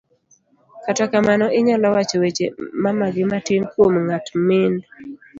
[0.85, 2.45] kata kamano, inyalo wacho weche
[2.83, 4.79] mamagi matin kuom ng'at mind